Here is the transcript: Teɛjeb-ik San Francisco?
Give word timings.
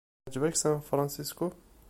Teɛjeb-ik 0.23 0.55
San 0.59 0.81
Francisco? 0.87 1.45